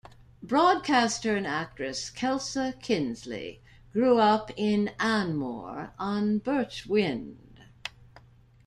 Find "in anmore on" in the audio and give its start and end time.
4.57-6.39